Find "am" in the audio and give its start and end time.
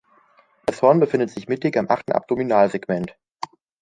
1.77-1.85